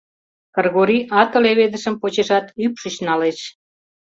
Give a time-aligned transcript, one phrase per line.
[0.55, 3.39] Кыргорий ате леведышым почешат, ӱпшыч налеш.